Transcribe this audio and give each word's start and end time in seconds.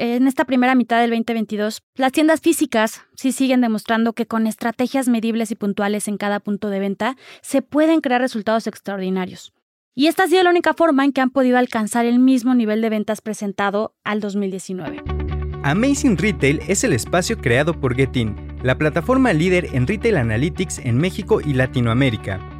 en 0.00 0.26
esta 0.26 0.46
primera 0.46 0.74
mitad 0.74 0.98
del 0.98 1.10
2022, 1.10 1.82
las 1.94 2.12
tiendas 2.12 2.40
físicas 2.40 3.02
sí 3.14 3.32
siguen 3.32 3.60
demostrando 3.60 4.14
que 4.14 4.24
con 4.24 4.46
estrategias 4.46 5.08
medibles 5.08 5.50
y 5.50 5.56
puntuales 5.56 6.08
en 6.08 6.16
cada 6.16 6.40
punto 6.40 6.70
de 6.70 6.78
venta 6.78 7.16
se 7.42 7.60
pueden 7.60 8.00
crear 8.00 8.22
resultados 8.22 8.66
extraordinarios. 8.66 9.52
Y 9.94 10.06
esta 10.06 10.22
ha 10.22 10.28
sido 10.28 10.42
la 10.42 10.50
única 10.50 10.72
forma 10.72 11.04
en 11.04 11.12
que 11.12 11.20
han 11.20 11.28
podido 11.28 11.58
alcanzar 11.58 12.06
el 12.06 12.18
mismo 12.18 12.54
nivel 12.54 12.80
de 12.80 12.88
ventas 12.88 13.20
presentado 13.20 13.94
al 14.02 14.20
2019. 14.20 15.02
Amazing 15.64 16.16
Retail 16.16 16.60
es 16.66 16.82
el 16.84 16.94
espacio 16.94 17.36
creado 17.36 17.78
por 17.78 17.94
Getin, 17.94 18.34
la 18.62 18.78
plataforma 18.78 19.34
líder 19.34 19.68
en 19.74 19.86
retail 19.86 20.16
analytics 20.16 20.78
en 20.78 20.96
México 20.96 21.42
y 21.42 21.52
Latinoamérica. 21.52 22.59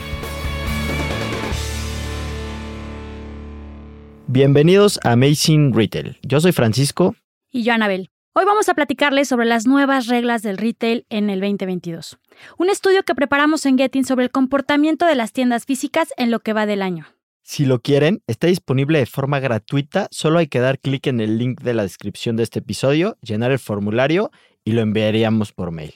Bienvenidos 4.33 4.97
a 5.03 5.11
Amazing 5.11 5.73
Retail. 5.73 6.17
Yo 6.21 6.39
soy 6.39 6.53
Francisco. 6.53 7.17
Y 7.51 7.63
yo, 7.63 7.73
Anabel. 7.73 8.11
Hoy 8.33 8.45
vamos 8.45 8.69
a 8.69 8.73
platicarles 8.73 9.27
sobre 9.27 9.45
las 9.45 9.67
nuevas 9.67 10.07
reglas 10.07 10.41
del 10.41 10.57
retail 10.57 11.05
en 11.09 11.29
el 11.29 11.41
2022. 11.41 12.17
Un 12.57 12.69
estudio 12.69 13.03
que 13.03 13.13
preparamos 13.13 13.65
en 13.65 13.77
Getting 13.77 14.05
sobre 14.05 14.23
el 14.23 14.31
comportamiento 14.31 15.05
de 15.05 15.15
las 15.15 15.33
tiendas 15.33 15.65
físicas 15.65 16.13
en 16.15 16.31
lo 16.31 16.39
que 16.39 16.53
va 16.53 16.65
del 16.65 16.81
año. 16.81 17.07
Si 17.43 17.65
lo 17.65 17.81
quieren, 17.81 18.23
está 18.25 18.47
disponible 18.47 18.99
de 18.99 19.05
forma 19.05 19.41
gratuita. 19.41 20.07
Solo 20.11 20.39
hay 20.39 20.47
que 20.47 20.61
dar 20.61 20.79
clic 20.79 21.07
en 21.07 21.19
el 21.19 21.37
link 21.37 21.59
de 21.59 21.73
la 21.73 21.83
descripción 21.83 22.37
de 22.37 22.43
este 22.43 22.59
episodio, 22.59 23.17
llenar 23.21 23.51
el 23.51 23.59
formulario 23.59 24.31
y 24.63 24.71
lo 24.71 24.79
enviaríamos 24.79 25.51
por 25.51 25.71
mail. 25.71 25.93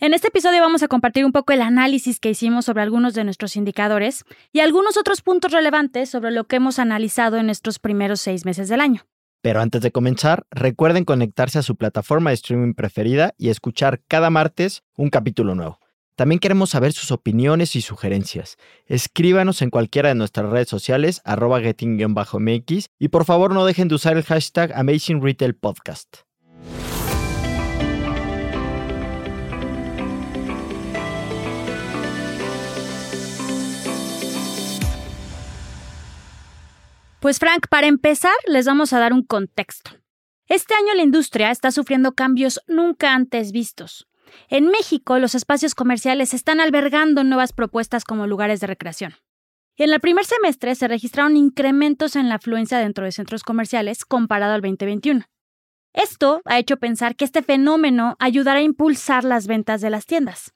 En 0.00 0.12
este 0.12 0.26
episodio 0.26 0.60
vamos 0.60 0.82
a 0.82 0.88
compartir 0.88 1.24
un 1.24 1.30
poco 1.30 1.52
el 1.52 1.62
análisis 1.62 2.18
que 2.18 2.30
hicimos 2.30 2.64
sobre 2.64 2.82
algunos 2.82 3.14
de 3.14 3.22
nuestros 3.22 3.54
indicadores 3.54 4.24
y 4.52 4.58
algunos 4.58 4.96
otros 4.96 5.22
puntos 5.22 5.52
relevantes 5.52 6.10
sobre 6.10 6.32
lo 6.32 6.44
que 6.44 6.56
hemos 6.56 6.80
analizado 6.80 7.36
en 7.36 7.48
estos 7.48 7.78
primeros 7.78 8.20
seis 8.20 8.44
meses 8.44 8.68
del 8.68 8.80
año. 8.80 9.06
Pero 9.40 9.60
antes 9.60 9.82
de 9.82 9.92
comenzar, 9.92 10.46
recuerden 10.50 11.04
conectarse 11.04 11.60
a 11.60 11.62
su 11.62 11.76
plataforma 11.76 12.30
de 12.30 12.34
streaming 12.34 12.74
preferida 12.74 13.34
y 13.38 13.50
escuchar 13.50 14.02
cada 14.08 14.30
martes 14.30 14.82
un 14.96 15.10
capítulo 15.10 15.54
nuevo. 15.54 15.78
También 16.16 16.40
queremos 16.40 16.70
saber 16.70 16.92
sus 16.92 17.12
opiniones 17.12 17.76
y 17.76 17.80
sugerencias. 17.80 18.56
Escríbanos 18.86 19.62
en 19.62 19.70
cualquiera 19.70 20.08
de 20.08 20.16
nuestras 20.16 20.50
redes 20.50 20.68
sociales, 20.68 21.20
arroba 21.24 21.60
getting-mx, 21.60 22.86
y 22.98 23.08
por 23.08 23.24
favor 23.24 23.54
no 23.54 23.64
dejen 23.64 23.86
de 23.86 23.94
usar 23.94 24.16
el 24.16 24.24
hashtag 24.24 24.72
Amazing 24.74 25.22
Pues 37.24 37.38
Frank, 37.38 37.68
para 37.70 37.86
empezar, 37.86 38.34
les 38.48 38.66
vamos 38.66 38.92
a 38.92 38.98
dar 38.98 39.14
un 39.14 39.22
contexto. 39.22 39.92
Este 40.46 40.74
año 40.74 40.92
la 40.94 41.04
industria 41.04 41.50
está 41.50 41.70
sufriendo 41.70 42.12
cambios 42.12 42.60
nunca 42.66 43.14
antes 43.14 43.50
vistos. 43.50 44.06
En 44.50 44.66
México, 44.68 45.18
los 45.18 45.34
espacios 45.34 45.74
comerciales 45.74 46.34
están 46.34 46.60
albergando 46.60 47.24
nuevas 47.24 47.54
propuestas 47.54 48.04
como 48.04 48.26
lugares 48.26 48.60
de 48.60 48.66
recreación. 48.66 49.14
Y 49.74 49.84
en 49.84 49.94
el 49.94 50.00
primer 50.00 50.26
semestre 50.26 50.74
se 50.74 50.86
registraron 50.86 51.38
incrementos 51.38 52.14
en 52.14 52.28
la 52.28 52.34
afluencia 52.34 52.76
dentro 52.78 53.06
de 53.06 53.12
centros 53.12 53.42
comerciales 53.42 54.04
comparado 54.04 54.52
al 54.52 54.60
2021. 54.60 55.22
Esto 55.94 56.42
ha 56.44 56.58
hecho 56.58 56.76
pensar 56.76 57.16
que 57.16 57.24
este 57.24 57.42
fenómeno 57.42 58.16
ayudará 58.18 58.58
a 58.58 58.64
impulsar 58.64 59.24
las 59.24 59.46
ventas 59.46 59.80
de 59.80 59.88
las 59.88 60.04
tiendas. 60.04 60.52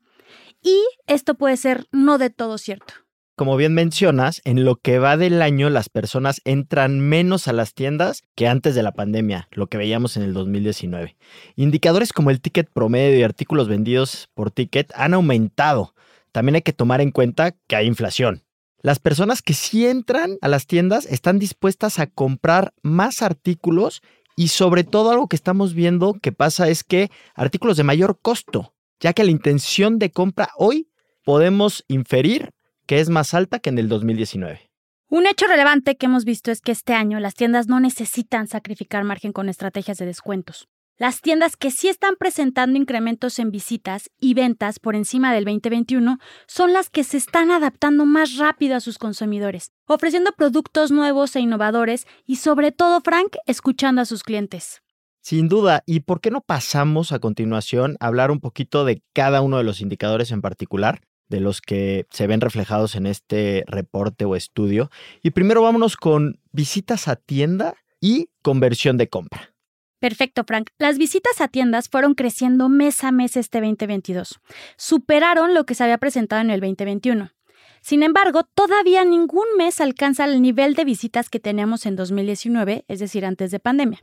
Y 0.61 0.85
esto 1.07 1.35
puede 1.35 1.57
ser 1.57 1.87
no 1.93 2.19
de 2.19 2.29
todo 2.29 2.59
cierto 2.59 3.08
como 3.39 3.57
bien 3.57 3.73
mencionas, 3.73 4.43
en 4.45 4.65
lo 4.65 4.75
que 4.75 4.99
va 4.99 5.17
del 5.17 5.41
año 5.43 5.71
las 5.71 5.89
personas 5.89 6.43
entran 6.45 6.99
menos 6.99 7.47
a 7.47 7.53
las 7.53 7.73
tiendas 7.73 8.23
que 8.35 8.49
antes 8.49 8.75
de 8.75 8.83
la 8.83 8.93
pandemia, 8.93 9.49
lo 9.53 9.69
que 9.69 9.79
veíamos 9.79 10.17
en 10.17 10.25
el 10.25 10.35
2019. 10.35 11.17
Indicadores 11.55 12.13
como 12.13 12.31
el 12.31 12.41
ticket 12.41 12.69
promedio 12.69 13.17
y 13.17 13.23
artículos 13.23 13.69
vendidos 13.69 14.29
por 14.35 14.51
ticket 14.51 14.91
han 14.97 15.15
aumentado. 15.15 15.95
También 16.33 16.57
hay 16.57 16.63
que 16.63 16.73
tomar 16.73 17.01
en 17.01 17.13
cuenta 17.13 17.53
que 17.69 17.77
hay 17.77 17.87
inflación. 17.87 18.43
Las 18.83 18.99
personas 18.99 19.41
que 19.41 19.55
sí 19.55 19.87
entran 19.87 20.37
a 20.41 20.49
las 20.49 20.67
tiendas 20.67 21.07
están 21.07 21.39
dispuestas 21.39 22.01
a 22.01 22.09
comprar 22.09 22.75
más 22.83 23.23
artículos 23.23 24.03
y 24.37 24.49
sobre 24.49 24.83
todo 24.83 25.13
algo 25.13 25.29
que 25.29 25.37
estamos 25.37 25.75
viendo 25.75 26.15
que 26.15 26.33
pasa 26.33 26.69
es 26.69 26.83
que 26.83 27.09
artículos 27.37 27.77
de 27.77 27.85
mayor 27.85 28.19
costo, 28.21 28.75
ya 28.99 29.13
que 29.13 29.23
la 29.23 29.31
intención 29.31 30.01
de 30.01 30.11
compra 30.11 30.51
hoy 30.57 30.89
podemos 31.23 31.85
inferir 31.87 32.51
que 32.89 33.01
es 33.01 33.11
más 33.11 33.35
alta 33.35 33.61
que 33.61 33.69
en 33.69 33.79
el 33.79 33.89
2019. 33.89 34.71
Un 35.11 35.27
hecho 35.27 35.47
relevante 35.47 35.97
que 35.97 36.07
hemos 36.07 36.25
visto 36.25 36.51
es 36.51 36.63
que 36.63 36.73
este 36.73 36.95
año 36.95 37.21
las 37.21 37.35
tiendas 37.35 37.69
no 37.69 37.81
necesitan 37.81 38.49
sacrificar 38.49 39.05
margen 39.05 39.33
con 39.33 39.51
estrategias 39.51 39.99
de 39.99 40.07
descuentos. 40.07 40.69
Las 40.97 41.21
tiendas 41.21 41.57
que 41.57 41.71
sí 41.71 41.89
están 41.89 42.17
presentando 42.19 42.79
incrementos 42.79 43.39
en 43.39 43.51
visitas 43.51 44.11
y 44.19 44.33
ventas 44.35 44.81
por 44.81 44.97
encima 44.97 45.33
del 45.35 45.45
2021 45.45 46.19
son 46.47 46.73
las 46.73 46.89
que 46.89 47.05
se 47.05 47.19
están 47.19 47.51
adaptando 47.51 48.07
más 48.07 48.37
rápido 48.37 48.75
a 48.75 48.81
sus 48.81 48.99
consumidores, 48.99 49.71
ofreciendo 49.87 50.33
productos 50.33 50.91
nuevos 50.91 51.37
e 51.37 51.41
innovadores 51.41 52.07
y 52.27 52.37
sobre 52.37 52.73
todo, 52.73 53.01
Frank, 53.03 53.37
escuchando 53.47 54.01
a 54.01 54.07
sus 54.07 54.23
clientes. 54.23 54.83
Sin 55.21 55.49
duda, 55.49 55.83
¿y 55.85 56.01
por 56.01 56.23
qué 56.23 56.31
no 56.31 56.41
pasamos 56.41 57.13
a 57.13 57.19
continuación 57.19 57.99
a 58.01 58.07
hablar 58.07 58.31
un 58.31 58.41
poquito 58.41 58.87
de 58.87 59.03
cada 59.13 59.43
uno 59.43 59.59
de 59.59 59.65
los 59.65 59.83
indicadores 59.83 60.33
en 60.33 60.41
particular? 60.41 61.03
De 61.29 61.41
los 61.41 61.61
que 61.61 62.07
se 62.11 62.27
ven 62.27 62.41
reflejados 62.41 62.95
en 62.95 63.07
este 63.07 63.65
reporte 63.67 64.25
o 64.25 64.37
estudio. 64.37 64.91
Y 65.23 65.31
primero 65.31 65.63
vámonos 65.63 65.97
con 65.97 66.41
visitas 66.53 67.09
a 67.09 67.17
tienda 67.17 67.75
y 68.01 68.31
conversión 68.43 68.97
de 68.97 69.09
compra. 69.09 69.55
Perfecto, 70.01 70.45
Frank. 70.47 70.71
Las 70.79 70.97
visitas 70.97 71.41
a 71.41 71.49
tiendas 71.49 71.89
fueron 71.89 72.15
creciendo 72.15 72.69
mes 72.69 73.03
a 73.03 73.11
mes 73.11 73.37
este 73.37 73.61
2022. 73.61 74.39
Superaron 74.77 75.55
lo 75.55 75.67
que 75.67 75.75
se 75.75 75.85
había 75.85 75.99
presentado 75.99 76.41
en 76.41 76.51
el 76.51 76.61
2021. 76.61 77.33
Sin 77.81 78.03
embargo, 78.03 78.45
todavía 78.55 79.05
ningún 79.05 79.47
mes 79.57 79.81
alcanza 79.81 80.25
el 80.25 80.41
nivel 80.41 80.75
de 80.75 80.85
visitas 80.85 81.29
que 81.29 81.41
teníamos 81.41 81.87
en 81.87 81.97
2019, 81.97 82.85
es 82.87 82.99
decir, 82.99 83.25
antes 83.25 83.51
de 83.51 83.61
pandemia. 83.61 84.03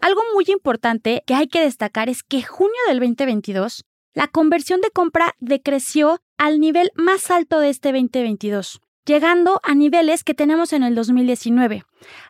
Algo 0.00 0.20
muy 0.34 0.44
importante 0.48 1.22
que 1.26 1.34
hay 1.34 1.48
que 1.48 1.60
destacar 1.60 2.08
es 2.08 2.22
que 2.22 2.42
junio 2.42 2.78
del 2.88 3.00
2022 3.00 3.84
la 4.14 4.26
conversión 4.26 4.80
de 4.80 4.90
compra 4.90 5.36
decreció 5.38 6.20
al 6.38 6.60
nivel 6.60 6.90
más 6.94 7.30
alto 7.30 7.60
de 7.60 7.68
este 7.68 7.92
2022, 7.92 8.80
llegando 9.04 9.60
a 9.64 9.74
niveles 9.74 10.24
que 10.24 10.34
tenemos 10.34 10.72
en 10.72 10.84
el 10.84 10.94
2019. 10.94 11.84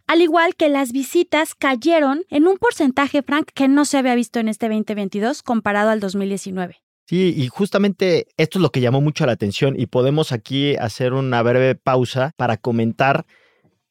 Al 0.06 0.22
igual 0.22 0.56
que 0.56 0.68
las 0.68 0.92
visitas 0.92 1.54
cayeron 1.54 2.22
en 2.30 2.48
un 2.48 2.56
porcentaje, 2.56 3.22
Frank, 3.22 3.50
que 3.54 3.68
no 3.68 3.84
se 3.84 3.98
había 3.98 4.14
visto 4.14 4.40
en 4.40 4.48
este 4.48 4.68
2022 4.68 5.42
comparado 5.42 5.90
al 5.90 6.00
2019. 6.00 6.82
Sí, 7.06 7.32
y 7.36 7.48
justamente 7.48 8.26
esto 8.36 8.58
es 8.58 8.62
lo 8.62 8.70
que 8.70 8.80
llamó 8.80 9.00
mucho 9.00 9.24
la 9.24 9.32
atención 9.32 9.74
y 9.78 9.86
podemos 9.86 10.32
aquí 10.32 10.76
hacer 10.76 11.14
una 11.14 11.42
breve 11.42 11.74
pausa 11.74 12.32
para 12.36 12.58
comentar 12.58 13.24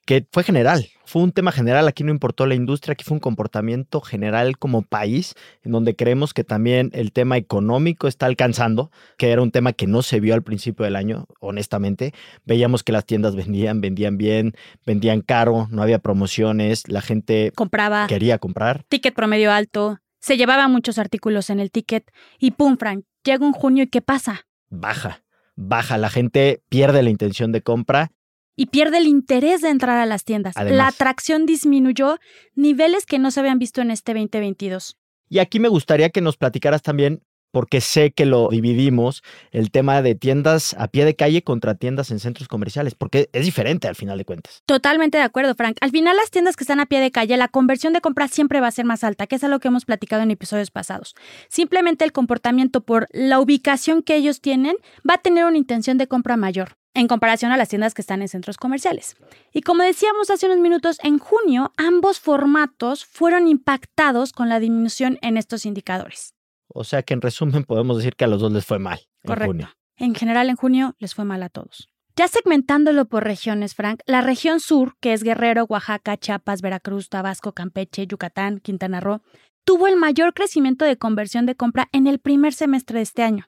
que 0.07 0.25
fue 0.31 0.43
general, 0.43 0.87
fue 1.03 1.21
un 1.21 1.33
tema 1.33 1.51
general, 1.51 1.85
aquí 1.85 2.05
no 2.05 2.11
importó 2.11 2.45
la 2.45 2.55
industria, 2.55 2.93
aquí 2.93 3.03
fue 3.03 3.15
un 3.15 3.19
comportamiento 3.19 3.99
general 3.99 4.57
como 4.57 4.81
país, 4.81 5.35
en 5.63 5.73
donde 5.73 5.97
creemos 5.97 6.33
que 6.33 6.45
también 6.45 6.91
el 6.93 7.11
tema 7.11 7.35
económico 7.35 8.07
está 8.07 8.25
alcanzando, 8.25 8.89
que 9.17 9.31
era 9.31 9.41
un 9.41 9.51
tema 9.51 9.73
que 9.73 9.85
no 9.85 10.01
se 10.01 10.21
vio 10.21 10.33
al 10.33 10.43
principio 10.43 10.85
del 10.85 10.95
año, 10.95 11.27
honestamente. 11.41 12.13
Veíamos 12.45 12.83
que 12.83 12.93
las 12.93 13.05
tiendas 13.05 13.35
vendían, 13.35 13.81
vendían 13.81 14.17
bien, 14.17 14.53
vendían 14.85 15.19
caro, 15.19 15.67
no 15.71 15.83
había 15.83 15.99
promociones, 15.99 16.87
la 16.87 17.01
gente 17.01 17.51
compraba, 17.53 18.07
quería 18.07 18.39
comprar. 18.39 18.85
Ticket 18.87 19.13
promedio 19.13 19.51
alto, 19.51 19.99
se 20.21 20.37
llevaba 20.37 20.69
muchos 20.69 20.99
artículos 20.99 21.49
en 21.49 21.59
el 21.59 21.69
ticket 21.69 22.09
y 22.39 22.51
pum, 22.51 22.77
Frank, 22.77 23.03
llega 23.25 23.45
un 23.45 23.51
junio 23.51 23.83
y 23.83 23.87
¿qué 23.87 24.01
pasa? 24.01 24.47
Baja, 24.69 25.25
baja, 25.57 25.97
la 25.97 26.09
gente 26.09 26.63
pierde 26.69 27.03
la 27.03 27.09
intención 27.09 27.51
de 27.51 27.61
compra 27.61 28.13
y 28.57 28.65
pierde 28.65 28.97
el 28.97 29.07
interés 29.07 29.61
de 29.61 29.69
entrar 29.69 29.97
a 29.97 30.05
las 30.05 30.25
tiendas. 30.25 30.55
la 30.57 30.87
atracción 30.87 31.45
disminuyó 31.45 32.17
niveles 32.55 33.05
que 33.05 33.19
no 33.19 33.31
se 33.31 33.39
habían 33.39 33.59
visto 33.59 33.81
en 33.81 33.91
este 33.91 34.13
2022. 34.13 34.97
Y 35.29 35.39
aquí 35.39 35.59
me 35.59 35.69
gustaría 35.69 36.09
que 36.09 36.21
nos 36.21 36.35
platicaras 36.35 36.81
también 36.81 37.21
porque 37.51 37.81
sé 37.81 38.11
que 38.11 38.25
lo 38.25 38.49
dividimos, 38.49 39.23
el 39.51 39.71
tema 39.71 40.01
de 40.01 40.15
tiendas 40.15 40.75
a 40.77 40.89
pie 40.89 41.05
de 41.05 41.15
calle 41.15 41.43
contra 41.43 41.75
tiendas 41.75 42.11
en 42.11 42.19
centros 42.19 42.47
comerciales, 42.47 42.93
porque 42.93 43.29
es 43.33 43.45
diferente 43.45 43.87
al 43.87 43.95
final 43.95 44.17
de 44.17 44.25
cuentas. 44.25 44.61
Totalmente 44.65 45.17
de 45.17 45.23
acuerdo, 45.23 45.55
Frank. 45.55 45.77
Al 45.81 45.91
final 45.91 46.17
las 46.17 46.29
tiendas 46.29 46.55
que 46.55 46.63
están 46.63 46.79
a 46.79 46.85
pie 46.85 46.99
de 46.99 47.11
calle, 47.11 47.37
la 47.37 47.47
conversión 47.47 47.93
de 47.93 48.01
compra 48.01 48.27
siempre 48.27 48.59
va 48.59 48.67
a 48.67 48.71
ser 48.71 48.85
más 48.85 49.03
alta, 49.03 49.27
que 49.27 49.37
es 49.37 49.43
algo 49.43 49.59
que 49.59 49.69
hemos 49.69 49.85
platicado 49.85 50.23
en 50.23 50.31
episodios 50.31 50.71
pasados. 50.71 51.15
Simplemente 51.49 52.05
el 52.05 52.11
comportamiento 52.11 52.81
por 52.81 53.07
la 53.11 53.39
ubicación 53.39 54.03
que 54.03 54.15
ellos 54.15 54.41
tienen 54.41 54.75
va 55.09 55.15
a 55.15 55.21
tener 55.21 55.45
una 55.45 55.57
intención 55.57 55.97
de 55.97 56.07
compra 56.07 56.37
mayor 56.37 56.76
en 56.93 57.07
comparación 57.07 57.51
a 57.51 57.57
las 57.57 57.69
tiendas 57.69 57.93
que 57.93 58.01
están 58.01 58.21
en 58.21 58.27
centros 58.27 58.57
comerciales. 58.57 59.15
Y 59.53 59.61
como 59.61 59.83
decíamos 59.83 60.29
hace 60.29 60.45
unos 60.47 60.59
minutos, 60.59 60.97
en 61.03 61.19
junio 61.19 61.71
ambos 61.77 62.19
formatos 62.19 63.05
fueron 63.05 63.47
impactados 63.47 64.33
con 64.33 64.49
la 64.49 64.59
disminución 64.59 65.19
en 65.21 65.37
estos 65.37 65.65
indicadores. 65.65 66.33
O 66.67 66.83
sea 66.83 67.03
que 67.03 67.13
en 67.13 67.21
resumen 67.21 67.63
podemos 67.63 67.97
decir 67.97 68.15
que 68.15 68.25
a 68.25 68.27
los 68.27 68.41
dos 68.41 68.51
les 68.51 68.65
fue 68.65 68.79
mal. 68.79 68.99
Correcto. 69.25 69.43
En 69.43 69.47
junio. 69.51 69.69
En 69.97 70.15
general 70.15 70.49
en 70.49 70.55
junio 70.55 70.95
les 70.99 71.15
fue 71.15 71.25
mal 71.25 71.43
a 71.43 71.49
todos. 71.49 71.89
Ya 72.15 72.27
segmentándolo 72.27 73.05
por 73.05 73.23
regiones, 73.23 73.75
Frank, 73.75 74.01
la 74.07 74.21
región 74.21 74.59
sur, 74.59 74.95
que 74.99 75.13
es 75.13 75.21
Guerrero, 75.21 75.65
Oaxaca, 75.65 76.17
Chiapas, 76.17 76.63
Veracruz, 76.63 77.09
Tabasco, 77.09 77.51
Campeche, 77.51 78.07
Yucatán, 78.07 78.59
Quintana 78.59 78.99
Roo, 78.99 79.21
tuvo 79.63 79.87
el 79.87 79.97
mayor 79.97 80.33
crecimiento 80.33 80.83
de 80.83 80.97
conversión 80.97 81.45
de 81.45 81.55
compra 81.55 81.89
en 81.91 82.07
el 82.07 82.17
primer 82.17 82.53
semestre 82.53 82.97
de 82.97 83.03
este 83.03 83.21
año. 83.21 83.45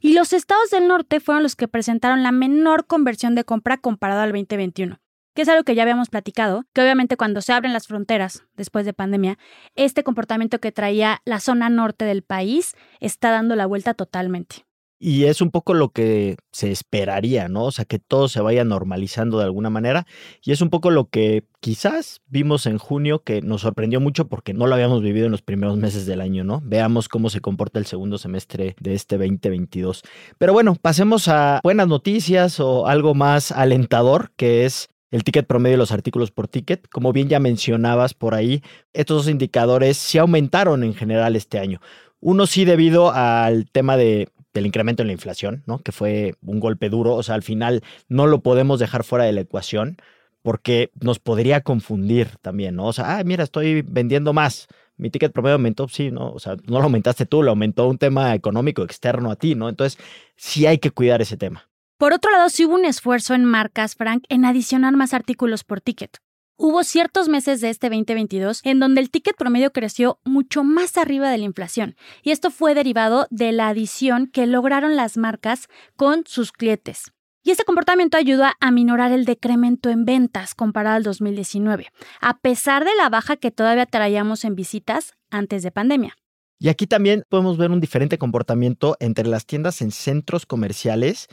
Y 0.00 0.14
los 0.14 0.32
estados 0.32 0.70
del 0.70 0.88
norte 0.88 1.20
fueron 1.20 1.42
los 1.42 1.56
que 1.56 1.68
presentaron 1.68 2.22
la 2.22 2.32
menor 2.32 2.86
conversión 2.86 3.34
de 3.34 3.44
compra 3.44 3.78
comparado 3.78 4.20
al 4.20 4.32
2021, 4.32 5.00
que 5.34 5.42
es 5.42 5.48
algo 5.48 5.64
que 5.64 5.74
ya 5.74 5.82
habíamos 5.82 6.08
platicado, 6.08 6.64
que 6.72 6.82
obviamente 6.82 7.16
cuando 7.16 7.40
se 7.40 7.52
abren 7.52 7.72
las 7.72 7.86
fronteras 7.86 8.44
después 8.54 8.84
de 8.84 8.92
pandemia, 8.92 9.38
este 9.74 10.02
comportamiento 10.02 10.60
que 10.60 10.72
traía 10.72 11.20
la 11.24 11.40
zona 11.40 11.68
norte 11.68 12.04
del 12.04 12.22
país 12.22 12.74
está 13.00 13.30
dando 13.30 13.56
la 13.56 13.66
vuelta 13.66 13.94
totalmente. 13.94 14.64
Y 15.02 15.24
es 15.24 15.40
un 15.40 15.50
poco 15.50 15.72
lo 15.72 15.88
que 15.88 16.36
se 16.52 16.70
esperaría, 16.70 17.48
¿no? 17.48 17.64
O 17.64 17.70
sea, 17.72 17.86
que 17.86 17.98
todo 17.98 18.28
se 18.28 18.42
vaya 18.42 18.64
normalizando 18.64 19.38
de 19.38 19.44
alguna 19.44 19.70
manera. 19.70 20.06
Y 20.44 20.52
es 20.52 20.60
un 20.60 20.68
poco 20.68 20.90
lo 20.90 21.08
que 21.08 21.44
quizás 21.60 22.20
vimos 22.28 22.66
en 22.66 22.76
junio 22.76 23.22
que 23.24 23.40
nos 23.40 23.62
sorprendió 23.62 23.98
mucho 23.98 24.28
porque 24.28 24.52
no 24.52 24.66
lo 24.66 24.74
habíamos 24.74 25.00
vivido 25.00 25.24
en 25.24 25.32
los 25.32 25.40
primeros 25.40 25.78
meses 25.78 26.04
del 26.04 26.20
año, 26.20 26.44
¿no? 26.44 26.60
Veamos 26.62 27.08
cómo 27.08 27.30
se 27.30 27.40
comporta 27.40 27.78
el 27.78 27.86
segundo 27.86 28.18
semestre 28.18 28.76
de 28.78 28.94
este 28.94 29.16
2022. 29.16 30.02
Pero 30.36 30.52
bueno, 30.52 30.74
pasemos 30.74 31.28
a 31.28 31.60
buenas 31.62 31.88
noticias 31.88 32.60
o 32.60 32.86
algo 32.86 33.14
más 33.14 33.52
alentador, 33.52 34.32
que 34.36 34.66
es 34.66 34.90
el 35.10 35.24
ticket 35.24 35.46
promedio 35.46 35.76
de 35.76 35.78
los 35.78 35.92
artículos 35.92 36.30
por 36.30 36.46
ticket. 36.46 36.86
Como 36.88 37.14
bien 37.14 37.30
ya 37.30 37.40
mencionabas 37.40 38.12
por 38.12 38.34
ahí, 38.34 38.62
estos 38.92 39.24
dos 39.24 39.28
indicadores 39.32 39.96
sí 39.96 40.18
aumentaron 40.18 40.84
en 40.84 40.92
general 40.92 41.36
este 41.36 41.58
año. 41.58 41.80
Uno 42.20 42.46
sí 42.46 42.66
debido 42.66 43.12
al 43.12 43.64
tema 43.70 43.96
de 43.96 44.28
del 44.54 44.66
incremento 44.66 45.02
en 45.02 45.08
la 45.08 45.12
inflación, 45.12 45.62
¿no? 45.66 45.78
Que 45.78 45.92
fue 45.92 46.34
un 46.42 46.60
golpe 46.60 46.88
duro. 46.88 47.14
O 47.14 47.22
sea, 47.22 47.34
al 47.34 47.42
final 47.42 47.82
no 48.08 48.26
lo 48.26 48.40
podemos 48.40 48.80
dejar 48.80 49.04
fuera 49.04 49.24
de 49.24 49.32
la 49.32 49.42
ecuación 49.42 49.96
porque 50.42 50.90
nos 51.00 51.18
podría 51.18 51.60
confundir 51.60 52.36
también, 52.40 52.76
¿no? 52.76 52.86
O 52.86 52.92
sea, 52.92 53.18
ah, 53.18 53.24
mira, 53.24 53.44
estoy 53.44 53.82
vendiendo 53.82 54.32
más. 54.32 54.68
Mi 54.96 55.10
ticket 55.10 55.32
promedio 55.32 55.54
aumentó, 55.54 55.88
sí, 55.88 56.10
¿no? 56.10 56.30
O 56.32 56.38
sea, 56.38 56.56
no 56.66 56.78
lo 56.78 56.84
aumentaste 56.84 57.26
tú, 57.26 57.42
lo 57.42 57.50
aumentó 57.50 57.88
un 57.88 57.98
tema 57.98 58.34
económico 58.34 58.82
externo 58.82 59.30
a 59.30 59.36
ti, 59.36 59.54
¿no? 59.54 59.68
Entonces, 59.68 59.98
sí 60.36 60.66
hay 60.66 60.78
que 60.78 60.90
cuidar 60.90 61.22
ese 61.22 61.36
tema. 61.36 61.68
Por 61.96 62.12
otro 62.12 62.30
lado, 62.30 62.48
sí 62.48 62.64
hubo 62.64 62.74
un 62.74 62.86
esfuerzo 62.86 63.34
en 63.34 63.44
marcas, 63.44 63.94
Frank, 63.94 64.24
en 64.28 64.44
adicionar 64.44 64.96
más 64.96 65.12
artículos 65.12 65.64
por 65.64 65.80
ticket. 65.80 66.18
Hubo 66.62 66.84
ciertos 66.84 67.30
meses 67.30 67.62
de 67.62 67.70
este 67.70 67.88
2022 67.88 68.60
en 68.64 68.80
donde 68.80 69.00
el 69.00 69.08
ticket 69.08 69.34
promedio 69.34 69.72
creció 69.72 70.20
mucho 70.26 70.62
más 70.62 70.98
arriba 70.98 71.30
de 71.30 71.38
la 71.38 71.46
inflación, 71.46 71.96
y 72.22 72.32
esto 72.32 72.50
fue 72.50 72.74
derivado 72.74 73.26
de 73.30 73.50
la 73.52 73.68
adición 73.68 74.26
que 74.26 74.46
lograron 74.46 74.94
las 74.94 75.16
marcas 75.16 75.68
con 75.96 76.24
sus 76.26 76.52
clientes. 76.52 77.12
Y 77.42 77.50
este 77.50 77.64
comportamiento 77.64 78.18
ayuda 78.18 78.58
a 78.60 78.72
minorar 78.72 79.10
el 79.10 79.24
decremento 79.24 79.88
en 79.88 80.04
ventas 80.04 80.54
comparado 80.54 80.96
al 80.96 81.02
2019, 81.02 81.86
a 82.20 82.38
pesar 82.40 82.84
de 82.84 82.94
la 82.94 83.08
baja 83.08 83.36
que 83.36 83.50
todavía 83.50 83.86
traíamos 83.86 84.44
en 84.44 84.54
visitas 84.54 85.14
antes 85.30 85.62
de 85.62 85.70
pandemia. 85.70 86.14
Y 86.58 86.68
aquí 86.68 86.86
también 86.86 87.24
podemos 87.30 87.56
ver 87.56 87.70
un 87.70 87.80
diferente 87.80 88.18
comportamiento 88.18 88.98
entre 89.00 89.26
las 89.26 89.46
tiendas 89.46 89.80
en 89.80 89.92
centros 89.92 90.44
comerciales, 90.44 91.28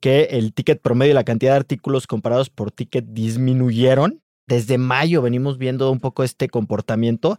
que 0.00 0.24
el 0.32 0.52
ticket 0.52 0.82
promedio 0.82 1.12
y 1.12 1.14
la 1.14 1.22
cantidad 1.22 1.52
de 1.52 1.58
artículos 1.58 2.08
comparados 2.08 2.50
por 2.50 2.72
ticket 2.72 3.04
disminuyeron 3.10 4.21
desde 4.46 4.78
mayo 4.78 5.22
venimos 5.22 5.58
viendo 5.58 5.90
un 5.90 6.00
poco 6.00 6.24
este 6.24 6.48
comportamiento 6.48 7.36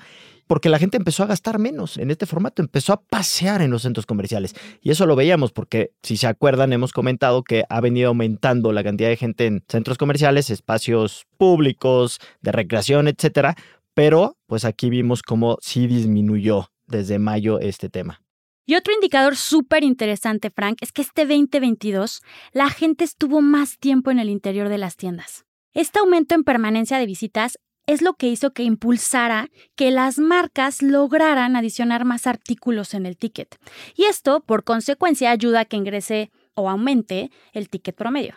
porque 0.48 0.70
la 0.70 0.80
gente 0.80 0.98
empezó 0.98 1.24
a 1.24 1.28
gastar 1.28 1.60
menos 1.60 1.98
en 1.98 2.12
este 2.12 2.26
formato, 2.26 2.62
empezó 2.62 2.94
a 2.94 3.02
pasear 3.02 3.62
en 3.62 3.72
los 3.72 3.84
centros 3.84 4.06
comerciales. 4.06 4.54
Y 4.82 4.92
eso 4.92 5.06
lo 5.06 5.16
veíamos 5.16 5.52
porque, 5.52 5.92
si 6.02 6.18
se 6.18 6.28
acuerdan, 6.28 6.74
hemos 6.74 6.92
comentado 6.92 7.44
que 7.44 7.64
ha 7.70 7.82
venido 7.82 8.10
aumentando 8.10 8.72
la 8.74 8.84
cantidad 8.84 9.10
de 9.10 9.18
gente 9.18 9.46
en 9.46 9.64
centros 9.68 9.98
comerciales, 9.98 10.50
espacios 10.50 11.26
públicos, 11.38 12.20
de 12.42 12.52
recreación, 12.52 13.08
etcétera. 13.08 13.56
Pero, 13.94 14.38
pues 14.48 14.66
aquí 14.66 14.90
vimos 14.90 15.22
cómo 15.22 15.58
sí 15.62 15.88
disminuyó 15.88 16.70
desde 16.88 17.20
mayo 17.20 17.60
este 17.60 17.90
tema. 17.90 18.22
Y 18.66 18.76
otro 18.76 18.94
indicador 18.94 19.36
súper 19.36 19.84
interesante, 19.84 20.50
Frank, 20.50 20.78
es 20.82 20.92
que 20.92 21.02
este 21.02 21.26
2022 21.26 22.22
la 22.54 22.70
gente 22.70 23.04
estuvo 23.04 23.42
más 23.42 23.78
tiempo 23.78 24.10
en 24.10 24.20
el 24.20 24.30
interior 24.30 24.70
de 24.70 24.78
las 24.78 24.96
tiendas. 24.96 25.46
Este 25.74 26.00
aumento 26.00 26.36
en 26.36 26.44
permanencia 26.44 27.00
de 27.00 27.06
visitas 27.08 27.58
es 27.88 28.02
lo 28.02 28.14
que 28.14 28.28
hizo 28.28 28.54
que 28.54 28.64
impulsara 28.64 29.50
que 29.75 29.90
las 29.92 30.20
marcas 30.20 30.81
lograran 30.81 31.56
adicionar 31.56 32.06
más 32.06 32.28
artículos 32.28 32.94
en 32.94 33.06
el 33.06 33.18
ticket. 33.18 33.58
Y 33.96 34.04
esto, 34.06 34.42
por 34.42 34.64
consecuencia, 34.64 35.31
ayuda 35.31 35.62
a 35.62 35.66
que 35.66 35.78
ingrese 35.78 36.31
o 36.54 36.70
aumente 36.70 37.31
el 37.54 37.70
ticket 37.70 37.96
promedio. 37.96 38.36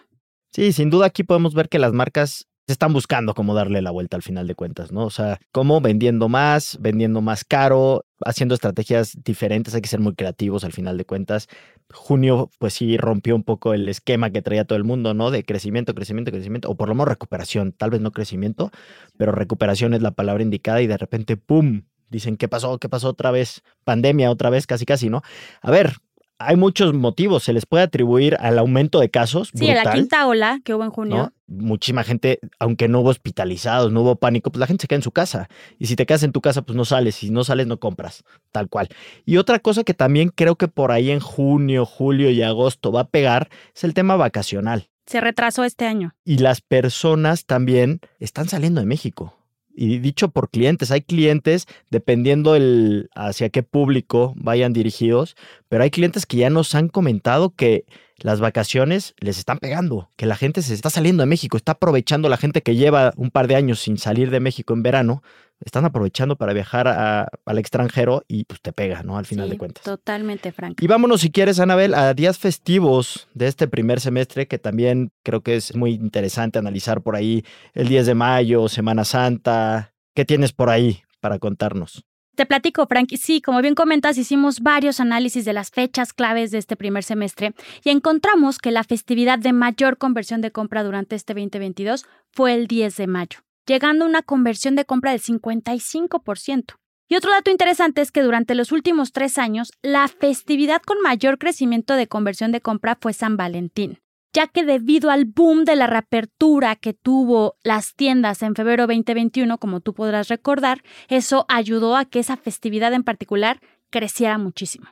Sí, 0.53 0.73
sin 0.73 0.89
duda 0.89 1.07
aquí 1.07 1.23
podemos 1.23 1.55
ver 1.55 1.69
que 1.69 1.79
las 1.79 1.93
marcas 1.93 2.49
están 2.73 2.93
buscando 2.93 3.35
cómo 3.35 3.55
darle 3.55 3.83
la 3.83 3.91
vuelta 3.91 4.17
al 4.17 4.23
final 4.23 4.47
de 4.47 4.55
cuentas, 4.55 4.93
¿no? 4.93 5.05
O 5.05 5.11
sea, 5.11 5.39
cómo 5.53 5.81
vendiendo 5.81 6.29
más, 6.29 6.79
vendiendo 6.81 7.21
más 7.21 7.45
caro, 7.45 8.05
haciendo 8.25 8.55
estrategias 8.55 9.17
diferentes, 9.25 9.75
hay 9.75 9.83
que 9.83 9.89
ser 9.89 10.01
muy 10.01 10.15
creativos 10.15 10.65
al 10.65 10.73
final 10.73 10.99
de 10.99 11.05
cuentas. 11.05 11.49
Junio, 11.93 12.51
pues 12.59 12.75
sí, 12.75 12.97
rompió 12.97 13.37
un 13.37 13.45
poco 13.45 13.75
el 13.75 13.89
esquema 13.89 14.31
que 14.31 14.43
traía 14.43 14.65
todo 14.65 14.77
el 14.77 14.85
mundo, 14.85 15.15
¿no? 15.15 15.31
De 15.31 15.45
crecimiento, 15.45 15.95
crecimiento, 15.95 16.33
crecimiento, 16.33 16.71
o 16.71 16.77
por 16.77 16.89
lo 16.89 16.95
menos 16.95 17.09
recuperación, 17.09 17.73
tal 17.73 17.91
vez 17.91 18.01
no 18.01 18.13
crecimiento, 18.13 18.71
pero 19.17 19.33
recuperación 19.33 19.95
es 19.95 20.03
la 20.03 20.11
palabra 20.11 20.43
indicada 20.43 20.83
y 20.83 20.87
de 20.87 20.97
repente, 20.97 21.37
¡pum! 21.37 21.83
Dicen, 22.09 22.37
¿qué 22.37 22.49
pasó? 22.49 22.79
¿Qué 22.79 22.89
pasó 22.89 23.09
otra 23.09 23.31
vez? 23.31 23.63
Pandemia 23.85 24.31
otra 24.31 24.51
vez, 24.51 24.67
casi 24.67 24.87
casi, 24.87 25.11
¿no? 25.11 25.23
A 25.61 25.71
ver, 25.71 25.97
hay 26.39 26.57
muchos 26.57 26.95
motivos. 26.95 27.45
Se 27.45 27.53
les 27.53 27.67
puede 27.67 27.85
atribuir 27.85 28.37
al 28.41 28.59
aumento 28.59 29.01
de 29.01 29.11
casos. 29.11 29.51
Sí, 29.55 29.71
a 29.71 29.85
la 29.85 29.93
quinta 29.93 30.27
ola 30.27 30.61
que 30.65 30.75
hubo 30.75 30.85
en 30.85 30.91
junio. 30.91 31.33
Muchísima 31.47 32.03
gente, 32.03 32.41
aunque 32.59 32.89
no 32.89 33.01
hubo 33.01 33.11
hospitalizados, 33.11 33.93
no 33.93 34.03
hubo 34.03 34.17
pánico, 34.17 34.51
pues 34.51 34.61
la 34.61 34.67
gente 34.67 34.83
se 34.83 34.89
queda 34.89 34.97
en 34.97 35.03
su 35.03 35.13
casa. 35.13 35.49
Y 35.79 35.87
si 35.87 35.97
te 35.97 36.07
quedas 36.07 36.23
en 36.25 36.33
tu 36.33 36.41
casa, 36.41 36.63
pues 36.63 36.77
no 36.77 36.85
sales. 36.85 37.15
Si 37.15 37.31
no 37.31 37.45
sales, 37.45 37.67
no 37.67 37.79
compras. 37.79 38.25
Tal 38.53 38.69
cual. 38.69 38.89
Y 39.25 39.37
otra 39.37 39.59
cosa 39.61 39.85
que 39.85 39.95
también 39.95 40.31
creo 40.35 40.57
que 40.57 40.69
por 40.69 40.93
ahí 40.93 41.11
en 41.11 41.21
junio, 41.21 41.87
julio 41.87 42.31
y 42.31 42.43
agosto 42.43 42.93
va 42.93 43.03
a 43.03 43.09
pegar 43.09 43.49
es 43.75 43.85
el 43.85 43.95
tema 43.95 44.17
vacacional. 44.17 44.89
Se 45.07 45.21
retrasó 45.21 45.63
este 45.65 45.87
año. 45.87 46.15
Y 46.25 46.39
las 46.39 46.61
personas 46.61 47.47
también 47.47 48.01
están 48.19 48.49
saliendo 48.49 48.81
de 48.81 48.87
México 48.87 49.37
y 49.77 49.99
dicho 49.99 50.31
por 50.31 50.51
clientes, 50.51 50.91
hay 50.91 51.03
clientes, 51.03 51.67
dependiendo 51.91 52.57
el, 52.57 53.11
hacia 53.15 53.51
qué 53.51 53.63
público 53.63 54.33
vayan 54.37 54.73
dirigidos, 54.73 55.37
pero 55.69 55.85
hay 55.85 55.91
clientes 55.91 56.25
que 56.25 56.39
ya 56.39 56.51
nos 56.51 56.75
han 56.75 56.89
comentado 56.89 57.55
que 57.55 57.85
las 58.19 58.41
vacaciones 58.41 59.15
les 59.19 59.39
están 59.39 59.59
pegando, 59.59 60.11
que 60.17 60.25
la 60.25 60.37
gente 60.37 60.63
se 60.63 60.73
está 60.73 60.89
saliendo 60.89 61.23
de 61.23 61.27
México, 61.27 61.59
está 61.59 61.73
aprovechando 61.73 62.31
la 62.31 62.39
gente 62.39 62.63
que 62.63 62.75
lleva 62.75 63.13
un 63.17 63.31
par 63.31 63.47
de 63.47 63.57
años 63.57 63.81
sin 63.81 63.99
salir 63.99 64.31
de 64.31 64.41
México 64.41 64.73
en 64.73 64.83
verano, 64.83 65.23
están 65.65 65.85
aprovechando 65.85 66.37
para 66.37 66.53
viajar 66.53 66.89
al 66.89 67.59
extranjero 67.59 68.23
y 68.29 68.45
pues 68.45 68.61
te 68.61 68.73
pega, 68.73 69.03
¿no? 69.03 69.17
Al 69.17 69.27
final 69.27 69.49
de 69.49 69.57
cuentas. 69.57 69.85
Totalmente, 69.85 70.53
Frank. 70.53 70.81
Y 70.83 70.87
vámonos, 70.87 71.21
si 71.21 71.31
quieres, 71.31 71.61
Anabel, 71.61 71.95
a 71.95 72.15
días 72.15 72.39
festivos 72.39 73.29
de 73.35 73.47
este 73.47 73.69
primer 73.69 74.01
semestre, 74.01 74.47
que 74.47 74.59
también 74.59 75.11
creo 75.23 75.41
que 75.41 75.57
es 75.57 75.75
muy 75.75 75.93
interesante 75.93 76.59
analizar 76.59 77.03
por 77.03 77.17
ahí 77.17 77.45
el 77.75 77.89
10 77.89 78.07
de 78.07 78.15
mayo, 78.15 78.69
Semana 78.69 79.05
Santa. 79.05 79.93
¿Qué 80.15 80.25
tienes 80.25 80.53
por 80.53 80.71
ahí 80.71 81.03
para 81.21 81.39
contarnos? 81.39 82.05
Te 82.37 82.45
platico, 82.45 82.87
Frank. 82.87 83.09
Sí, 83.17 83.41
como 83.41 83.63
bien 83.63 83.75
comentas, 83.75 84.19
hicimos 84.19 84.61
varios 84.61 85.01
análisis 85.01 85.47
de 85.47 85.55
las 85.55 85.71
fechas 85.71 86.13
claves 86.13 86.51
de 86.51 86.59
este 86.59 86.77
primer 86.77 87.03
semestre 87.03 87.55
y 87.83 87.89
encontramos 87.89 88.59
que 88.59 88.71
la 88.71 88.85
festividad 88.85 89.39
de 89.39 89.55
mayor 89.55 89.97
conversión 89.97 90.43
de 90.43 90.53
compra 90.53 90.85
durante 90.85 91.17
este 91.17 91.33
2022 91.33 92.05
fue 92.33 92.53
el 92.53 92.67
10 92.67 92.95
de 92.99 93.07
mayo 93.07 93.46
llegando 93.67 94.05
a 94.05 94.09
una 94.09 94.23
conversión 94.23 94.77
de 94.77 94.85
compra 94.85 95.13
del 95.13 95.21
55%. 95.21 96.77
Y 97.09 97.15
otro 97.15 97.31
dato 97.31 97.51
interesante 97.51 98.01
es 98.01 98.11
que 98.11 98.23
durante 98.23 98.55
los 98.55 98.73
últimos 98.73 99.13
tres 99.13 99.39
años, 99.39 99.73
la 99.83 100.09
festividad 100.09 100.83
con 100.83 101.01
mayor 101.01 101.39
crecimiento 101.39 101.95
de 101.95 102.09
conversión 102.09 102.51
de 102.51 102.61
compra 102.61 102.99
fue 103.01 103.13
San 103.13 103.37
Valentín, 103.37 104.01
ya 104.33 104.49
que 104.49 104.65
debido 104.65 105.11
al 105.11 105.25
boom 105.25 105.65
de 105.65 105.77
la 105.77 105.87
reapertura 105.87 106.75
que 106.75 106.95
tuvo 106.95 107.57
las 107.63 107.95
tiendas 107.95 108.43
en 108.43 108.57
febrero 108.57 108.89
2021, 108.89 109.59
como 109.59 109.81
tú 109.81 109.95
podrás 109.95 110.29
recordar, 110.29 110.83
eso 111.09 111.45
ayudó 111.49 111.97
a 111.97 112.07
que 112.07 112.19
esa 112.19 112.37
festividad 112.37 112.93
en 112.93 113.05
particular 113.05 113.61
creciera 113.91 114.37
muchísimo. 114.37 114.89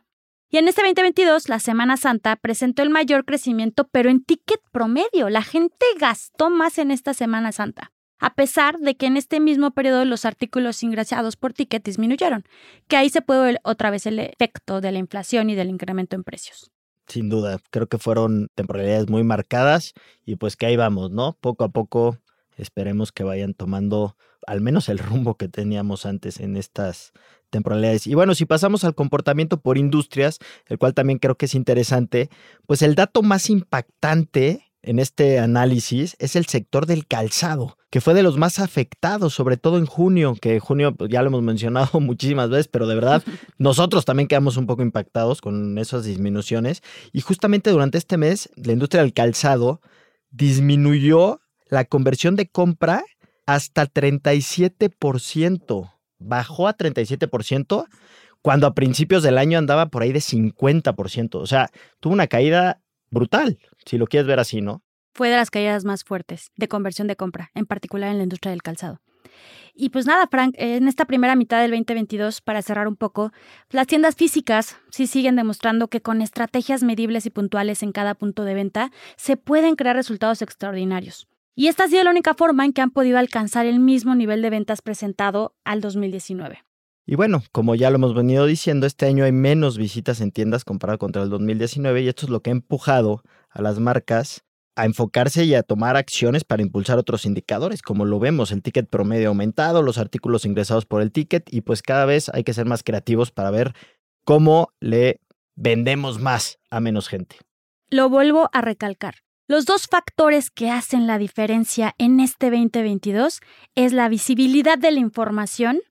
Y 0.51 0.59
en 0.59 0.69
este 0.69 0.83
2022, 0.83 1.49
la 1.49 1.59
Semana 1.59 1.97
Santa 1.97 2.37
presentó 2.37 2.85
el 2.85 2.91
mayor 2.91 3.25
crecimiento, 3.25 3.89
pero 3.89 4.09
en 4.09 4.23
ticket 4.23 4.61
promedio. 4.71 5.29
La 5.29 5.43
gente 5.43 5.85
gastó 5.99 6.49
más 6.49 6.79
en 6.79 6.93
esta 6.93 7.13
Semana 7.13 7.51
Santa, 7.51 7.91
a 8.25 8.35
pesar 8.35 8.79
de 8.79 8.97
que 8.97 9.05
en 9.05 9.19
este 9.19 9.39
mismo 9.39 9.73
periodo 9.73 10.07
los 10.07 10.25
artículos 10.25 10.83
ingresados 10.83 11.37
por 11.37 11.53
ticket 11.53 11.85
disminuyeron, 11.85 12.45
que 12.89 12.97
ahí 12.97 13.11
se 13.11 13.21
puede 13.21 13.43
ver 13.43 13.61
otra 13.65 13.91
vez 13.91 14.07
el 14.07 14.19
efecto 14.19 14.81
de 14.81 14.93
la 14.93 14.99
inflación 14.99 15.51
y 15.51 15.55
del 15.55 15.69
incremento 15.69 16.17
en 16.17 16.25
precios. 16.25 16.71
Sin 17.07 17.29
duda, 17.29 17.61
creo 17.69 17.87
que 17.87 17.99
fueron 17.99 18.49
temporalidades 18.55 19.11
muy 19.11 19.25
marcadas 19.25 19.93
y 20.25 20.37
pues 20.37 20.57
que 20.57 20.65
ahí 20.65 20.75
vamos, 20.75 21.11
¿no? 21.11 21.37
Poco 21.39 21.65
a 21.65 21.69
poco 21.69 22.17
esperemos 22.57 23.13
que 23.13 23.25
vayan 23.25 23.53
tomando 23.53 24.17
al 24.47 24.63
menos 24.63 24.89
el 24.89 24.97
rumbo 24.99 25.37
que 25.37 25.49
teníamos 25.49 26.07
antes 26.07 26.41
en 26.41 26.57
estas 26.57 27.13
temporalidades. 27.51 28.07
Y 28.07 28.15
bueno, 28.15 28.35
si 28.35 28.47
pasamos 28.47 28.85
al 28.85 28.95
comportamiento 28.95 29.61
por 29.61 29.77
industrias, 29.77 30.39
el 30.69 30.79
cual 30.79 30.95
también 30.95 31.19
creo 31.19 31.37
que 31.37 31.45
es 31.45 31.55
interesante, 31.55 32.31
pues 32.65 32.81
el 32.81 32.95
dato 32.95 33.21
más 33.21 33.51
impactante 33.51 34.73
en 34.87 34.99
este 34.99 35.39
análisis 35.39 36.17
es 36.19 36.37
el 36.37 36.47
sector 36.47 36.87
del 36.87 37.07
calzado, 37.07 37.77
que 37.91 38.01
fue 38.01 38.15
de 38.15 38.23
los 38.23 38.37
más 38.37 38.59
afectados, 38.59 39.35
sobre 39.35 39.57
todo 39.57 39.79
en 39.79 39.87
junio, 39.87 40.37
que 40.41 40.61
junio 40.61 40.95
pues, 40.95 41.11
ya 41.11 41.23
lo 41.23 41.29
hemos 41.29 41.43
mencionado 41.43 42.01
muchísimas 42.01 42.51
veces, 42.51 42.69
pero 42.69 42.87
de 42.87 42.95
verdad 42.95 43.23
nosotros 43.59 44.05
también 44.05 44.29
quedamos 44.29 44.57
un 44.57 44.67
poco 44.67 44.83
impactados 44.83 45.41
con 45.41 45.79
esas 45.79 46.05
disminuciones. 46.05 46.83
Y 47.13 47.21
justamente 47.21 47.71
durante 47.71 47.99
este 47.99 48.17
mes, 48.17 48.51
la 48.57 48.73
industria 48.73 49.03
del 49.03 49.13
calzado 49.13 49.81
disminuyó 50.31 51.41
la 51.69 51.85
conversión 51.85 52.37
de 52.37 52.49
compra 52.49 53.05
hasta 53.47 53.87
37%. 53.87 55.91
Bajó 56.19 56.69
a 56.69 56.77
37% 56.77 57.87
cuando 58.43 58.67
a 58.67 58.75
principios 58.75 59.23
del 59.23 59.39
año 59.39 59.59
andaba 59.59 59.87
por 59.87 60.03
ahí 60.03 60.13
de 60.13 60.21
50%. 60.21 61.37
O 61.37 61.47
sea, 61.47 61.71
tuvo 62.01 62.13
una 62.13 62.27
caída 62.27 62.83
brutal, 63.11 63.59
si 63.87 63.99
lo 63.99 64.07
quieres 64.07 64.27
ver 64.27 64.41
así, 64.41 64.61
¿no? 64.61 64.83
Fue 65.13 65.29
de 65.29 65.37
las 65.37 65.51
caídas 65.51 65.85
más 65.85 66.05
fuertes 66.05 66.51
de 66.57 66.69
conversión 66.69 67.07
de 67.07 67.17
compra, 67.17 67.51
en 67.55 67.67
particular 67.67 68.11
en 68.11 68.19
la 68.19 68.25
industria 68.25 68.51
del 68.51 68.63
calzado. 68.63 69.01
Y 69.77 69.91
pues 69.91 70.07
nada, 70.07 70.29
Frank, 70.31 70.55
en 70.57 70.87
esta 70.87 71.05
primera 71.05 71.35
mitad 71.35 71.61
del 71.61 71.73
2022, 71.73 72.41
para 72.41 72.63
cerrar 72.63 72.87
un 72.87 72.97
poco, 72.97 73.33
las 73.71 73.89
tiendas 73.89 74.15
físicas 74.15 74.77
sí 74.91 75.09
siguen 75.09 75.35
demostrando 75.35 75.89
que 75.89 76.01
con 76.01 76.23
estrategias 76.23 76.85
medibles 76.85 77.27
y 77.27 77.31
puntuales 77.31 77.83
en 77.83 77.91
cada 77.91 78.15
punto 78.15 78.45
de 78.45 78.55
venta 78.55 78.93
se 79.17 79.37
pueden 79.37 79.75
crear 79.75 79.97
resultados 79.97 80.43
extraordinarios. 80.43 81.27
Y 81.57 81.69
esta 81.69 81.85
ha 81.85 81.89
sido 81.89 82.05
la 82.05 82.11
única 82.11 82.35
forma 82.35 82.65
en 82.65 82.73
que 82.73 82.83
han 82.83 82.91
podido 82.91 83.19
alcanzar 83.19 83.67
el 83.67 83.81
mismo 83.81 84.15
nivel 84.15 84.43
de 84.43 84.51
ventas 84.51 84.83
presentado 84.83 85.55
al 85.65 85.81
2019. 85.81 86.65
Y 87.07 87.17
bueno, 87.17 87.43
como 87.53 87.75
ya 87.75 87.91
lo 87.91 87.97
hemos 87.97 88.15
venido 88.15 88.47
diciendo, 88.47 88.87
este 88.87 89.07
año 89.07 89.25
hay 89.25 89.33
menos 89.33 89.77
visitas 89.77 90.21
en 90.21 90.33
tiendas 90.33 90.65
comparado 90.65 90.99
contra 90.99 91.23
el 91.23 91.29
2019 91.29 92.03
y 92.03 92.09
esto 92.09 92.27
es 92.27 92.31
lo 92.31 92.41
que 92.41 92.51
ha 92.51 92.53
empujado 92.53 93.23
a 93.51 93.61
las 93.61 93.79
marcas 93.79 94.43
a 94.77 94.87
enfocarse 94.87 95.45
y 95.45 95.55
a 95.55 95.63
tomar 95.63 95.97
acciones 95.97 96.45
para 96.45 96.63
impulsar 96.63 96.99
otros 96.99 97.27
indicadores, 97.27 97.83
como 97.83 98.05
lo 98.05 98.19
vemos, 98.19 98.51
el 98.51 98.63
ticket 98.63 98.89
promedio 98.89 99.29
aumentado, 99.29 99.83
los 99.83 99.99
artículos 99.99 100.45
ingresados 100.45 100.85
por 100.87 101.01
el 101.01 101.13
ticket 101.13 101.53
y 101.53 101.61
pues 101.61 101.83
cada 101.83 102.07
vez 102.07 102.29
hay 102.31 102.43
que 102.43 102.55
ser 102.55 102.67
más 102.67 102.83
creativos 102.83 103.31
para 103.31 103.51
ver 103.51 103.75
cómo 104.25 104.71
le 104.81 105.21
vendemos 105.55 106.19
más 106.21 106.59
a 106.71 106.81
menos 106.81 107.09
gente. 107.09 107.37
Lo 107.89 108.09
vuelvo 108.09 108.51
a 108.53 108.61
recalcar. 108.63 109.17
Los 109.47 109.67
dos 109.67 109.87
factores 109.87 110.51
que 110.51 110.71
hacen 110.71 111.07
la 111.07 111.19
diferencia 111.19 111.95
en 111.99 112.19
este 112.19 112.51
2022 112.51 113.41
es 113.75 113.93
la 113.93 114.09
visibilidad 114.09 114.79
de 114.79 114.91
la 114.91 115.01
información 115.01 115.83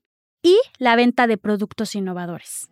y 0.44 0.60
la 0.78 0.94
venta 0.94 1.26
de 1.26 1.38
productos 1.38 1.96
innovadores. 1.96 2.68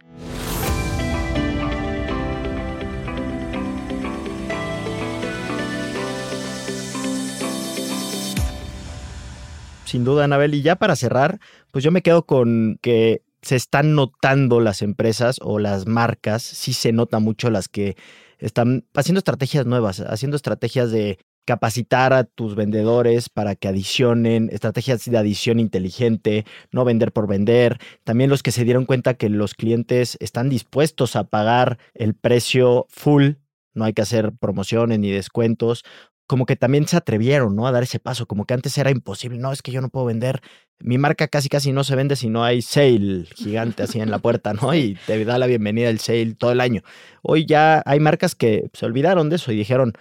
Sin 9.87 10.05
duda, 10.05 10.25
Anabel. 10.25 10.55
Y 10.55 10.62
ya 10.62 10.76
para 10.76 10.95
cerrar, 10.97 11.41
pues 11.73 11.83
yo 11.83 11.91
me 11.91 12.02
quedo 12.02 12.25
con 12.25 12.79
que 12.81 13.23
se 13.43 13.57
están 13.57 13.95
notando 13.95 14.61
las 14.61 14.81
empresas 14.83 15.38
o 15.43 15.59
las 15.59 15.87
marcas, 15.87 16.43
sí 16.43 16.73
se 16.73 16.93
nota 16.93 17.19
mucho 17.19 17.50
las 17.50 17.69
que 17.69 17.97
están 18.38 18.85
haciendo 18.95 19.19
estrategias 19.19 19.67
nuevas, 19.67 20.00
haciendo 20.00 20.37
estrategias 20.37 20.91
de 20.93 21.19
capacitar 21.44 22.12
a 22.12 22.25
tus 22.25 22.54
vendedores 22.54 23.28
para 23.28 23.54
que 23.54 23.68
adicionen, 23.68 24.49
estrategias 24.52 25.04
de 25.04 25.18
adición 25.18 25.61
inteligente, 25.61 26.44
no 26.70 26.84
vender 26.84 27.12
por 27.12 27.26
vender. 27.26 27.78
También 28.04 28.30
los 28.30 28.42
que 28.42 28.52
se 28.52 28.64
dieron 28.64 28.84
cuenta 28.84 29.14
que 29.14 29.28
los 29.28 29.54
clientes 29.54 30.16
están 30.20 30.49
dispuestos 30.49 31.16
a 31.16 31.25
pagar 31.25 31.78
el 31.94 32.14
precio 32.14 32.87
full, 32.88 33.32
no 33.75 33.84
hay 33.84 33.92
que 33.92 34.02
hacer 34.02 34.32
promociones 34.38 34.99
ni 34.99 35.11
descuentos 35.11 35.84
como 36.32 36.46
que 36.46 36.56
también 36.56 36.88
se 36.88 36.96
atrevieron, 36.96 37.54
¿no? 37.54 37.66
A 37.66 37.72
dar 37.72 37.82
ese 37.82 37.99
paso, 37.99 38.25
como 38.26 38.46
que 38.46 38.54
antes 38.54 38.78
era 38.78 38.90
imposible, 38.90 39.38
no, 39.38 39.52
es 39.52 39.61
que 39.61 39.70
yo 39.70 39.82
no 39.82 39.90
puedo 39.90 40.06
vender, 40.06 40.40
mi 40.78 40.96
marca 40.96 41.28
casi 41.28 41.50
casi 41.50 41.72
no 41.72 41.84
se 41.84 41.94
vende 41.94 42.16
si 42.16 42.30
no 42.30 42.42
hay 42.42 42.62
sale 42.62 43.25
gigante 43.37 43.82
así 43.82 44.00
en 44.00 44.11
la 44.11 44.18
puerta, 44.18 44.54
¿no? 44.54 44.75
Y 44.75 44.96
te 45.06 45.22
da 45.26 45.37
la 45.37 45.46
bienvenida 45.46 45.90
el 45.90 45.99
sale 45.99 46.34
todo 46.34 46.52
el 46.52 46.61
año. 46.61 46.82
Hoy 47.20 47.44
ya 47.44 47.82
hay 47.84 48.00
marcas 48.00 48.34
que 48.34 48.70
se 48.72 48.87
olvidaron 48.87 49.28
de 49.28 49.37
eso 49.37 49.52
y 49.52 49.56
dijeron, 49.56 49.92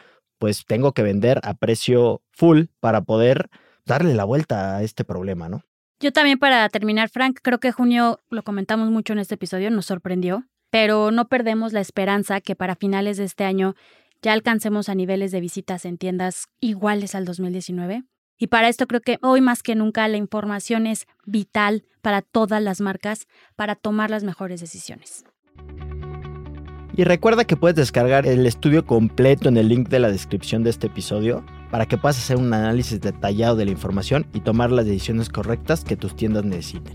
pues 0.42 0.66
tengo 0.66 0.92
que 0.94 1.04
vender 1.04 1.40
a 1.44 1.54
precio 1.54 2.24
full 2.32 2.64
para 2.80 3.04
poder 3.04 3.52
darle 3.86 4.16
la 4.16 4.24
vuelta 4.24 4.76
a 4.76 4.82
este 4.82 5.04
problema, 5.04 5.50
¿no? 5.50 5.62
Yo 6.00 6.12
también 6.12 6.40
para 6.40 6.68
terminar, 6.70 7.10
Frank, 7.10 7.38
creo 7.44 7.60
que 7.60 7.72
junio, 7.72 8.20
lo 8.32 8.42
comentamos 8.42 8.90
mucho 8.90 9.14
en 9.14 9.20
este 9.20 9.36
episodio, 9.36 9.70
nos 9.70 9.86
sorprendió, 9.86 10.46
pero 10.72 11.12
no 11.12 11.28
perdemos 11.28 11.74
la 11.74 11.80
esperanza 11.80 12.42
que 12.42 12.56
para 12.56 12.76
finales 12.76 13.18
de 13.18 13.26
este 13.26 13.44
año 13.44 13.76
ya 14.24 14.34
alcancemos 14.34 14.90
a 14.90 14.96
niveles 14.96 15.32
de 15.32 15.42
visitas 15.42 15.86
en 15.86 16.00
tiendas 16.00 16.48
iguales 16.60 17.14
al 17.14 17.26
2019. 17.26 18.04
Y 18.40 18.48
para 18.48 18.68
esto 18.68 18.88
creo 18.88 19.02
que 19.02 19.20
hoy 19.22 19.42
más 19.42 19.62
que 19.62 19.76
nunca 19.76 20.08
la 20.08 20.18
información 20.18 20.88
es 20.88 21.06
vital 21.24 21.84
para 22.02 22.24
todas 22.24 22.64
las 22.64 22.82
marcas 22.82 23.28
para 23.56 23.76
tomar 23.76 24.10
las 24.10 24.24
mejores 24.24 24.60
decisiones. 24.60 25.24
Y 27.02 27.04
recuerda 27.04 27.46
que 27.46 27.58
puedes 27.58 27.76
descargar 27.76 28.28
el 28.28 28.46
estudio 28.46 28.86
completo 28.86 29.50
en 29.50 29.58
el 29.58 29.70
link 29.70 29.90
de 29.90 29.98
la 29.98 30.12
descripción 30.12 30.64
de 30.64 30.70
este 30.70 30.86
episodio 30.86 31.44
para 31.72 31.88
que 31.88 31.98
puedas 31.98 32.20
hacer 32.20 32.38
un 32.38 32.54
análisis 32.54 33.02
detallado 33.02 33.56
de 33.56 33.66
la 33.66 33.72
información 33.72 34.28
y 34.36 34.42
tomar 34.42 34.70
las 34.70 34.86
decisiones 34.86 35.28
correctas 35.28 35.84
que 35.84 35.96
tus 35.96 36.16
tiendas 36.16 36.46
necesiten. 36.46 36.94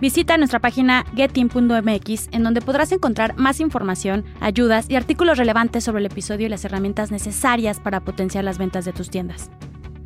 Visita 0.00 0.38
nuestra 0.38 0.60
página 0.60 1.04
getin.mx 1.16 2.28
en 2.30 2.44
donde 2.44 2.60
podrás 2.60 2.92
encontrar 2.92 3.36
más 3.36 3.58
información, 3.58 4.24
ayudas 4.38 4.88
y 4.88 4.94
artículos 4.94 5.38
relevantes 5.38 5.82
sobre 5.82 5.98
el 5.98 6.06
episodio 6.06 6.46
y 6.46 6.50
las 6.50 6.64
herramientas 6.64 7.10
necesarias 7.10 7.80
para 7.80 7.98
potenciar 7.98 8.44
las 8.44 8.58
ventas 8.58 8.84
de 8.84 8.92
tus 8.92 9.10
tiendas. 9.10 9.50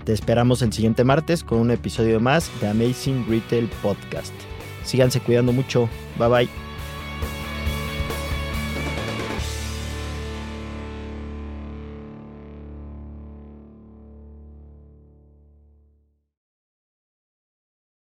Te 0.05 0.15
esperamos 0.15 0.63
el 0.63 0.73
siguiente 0.73 1.05
martes 1.05 1.45
con 1.45 1.59
un 1.59 1.73
episodio 1.73 2.21
más 2.21 2.51
de 2.63 2.69
Amazing 2.69 3.27
Retail 3.29 3.69
Podcast. 3.83 4.33
Síganse 4.83 5.21
cuidando 5.21 5.53
mucho. 5.53 5.91
Bye 6.19 6.29
bye. 6.29 6.62